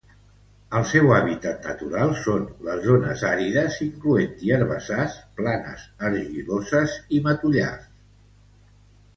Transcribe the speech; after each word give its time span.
El 0.77 0.85
seu 0.91 1.09
hàbitat 1.17 1.67
natural 1.69 2.13
són 2.21 2.47
les 2.69 2.81
zones 2.87 3.25
àrides, 3.33 3.77
incloent-hi 3.89 4.51
herbassars, 4.57 5.19
planes 5.43 5.87
argiloses 6.11 6.97
i 7.19 7.21
matollars. 7.29 7.89